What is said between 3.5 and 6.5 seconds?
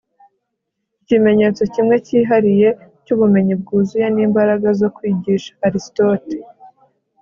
bwuzuye nimbaraga zo kwigisha.- aristote